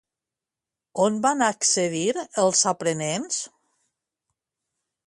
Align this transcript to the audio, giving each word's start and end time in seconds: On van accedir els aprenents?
On 1.03 1.19
van 1.25 1.43
accedir 1.49 2.01
els 2.45 2.65
aprenents? 2.73 3.43